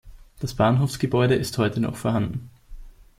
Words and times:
Das 0.39 0.55
Bahnhofsgebäude 0.55 1.35
ist 1.35 1.59
heute 1.59 1.79
noch 1.79 1.95
vorhanden. 1.95 2.49